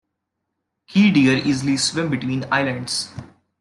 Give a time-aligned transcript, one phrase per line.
[0.87, 3.13] Key deer easily swim between islands.